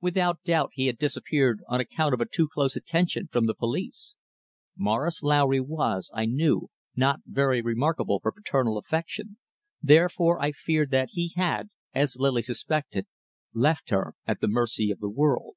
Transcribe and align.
Without 0.00 0.44
doubt 0.44 0.70
he 0.74 0.86
had 0.86 0.96
disappeared 0.96 1.64
on 1.66 1.80
account 1.80 2.14
of 2.14 2.20
a 2.20 2.24
too 2.24 2.46
close 2.46 2.76
attention 2.76 3.26
from 3.32 3.46
the 3.46 3.52
police. 3.54 4.14
Morris 4.76 5.24
Lowry 5.24 5.58
was, 5.60 6.08
I 6.14 6.24
knew, 6.24 6.70
not 6.94 7.18
very 7.26 7.60
remarkable 7.60 8.20
for 8.20 8.30
paternal 8.30 8.78
affection, 8.78 9.38
therefore 9.82 10.40
I 10.40 10.52
feared 10.52 10.92
that 10.92 11.08
he 11.14 11.32
had, 11.34 11.68
as 11.92 12.14
Lily 12.16 12.42
suspected, 12.42 13.08
left 13.52 13.90
her 13.90 14.14
at 14.24 14.40
the 14.40 14.46
mercy 14.46 14.92
of 14.92 15.00
the 15.00 15.10
world. 15.10 15.56